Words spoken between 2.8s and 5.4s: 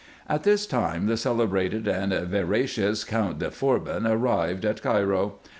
Count de Forbin arrived at Cairo.